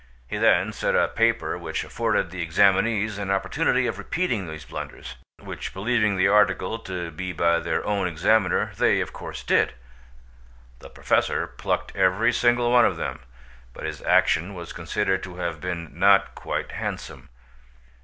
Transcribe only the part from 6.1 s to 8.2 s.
the article to be by their own